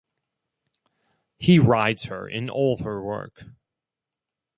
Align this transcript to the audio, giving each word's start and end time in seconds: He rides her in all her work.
He 1.37 1.59
rides 1.59 2.05
her 2.05 2.27
in 2.27 2.49
all 2.49 2.77
her 2.77 2.99
work. 3.03 3.43